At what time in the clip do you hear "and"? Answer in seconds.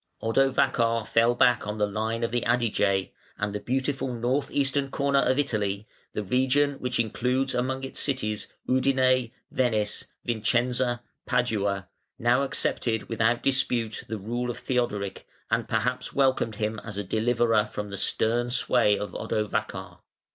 3.37-3.53, 15.51-15.69